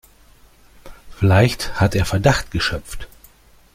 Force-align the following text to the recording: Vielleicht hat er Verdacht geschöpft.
Vielleicht 1.15 1.79
hat 1.79 1.93
er 1.93 2.05
Verdacht 2.05 2.49
geschöpft. 2.49 3.07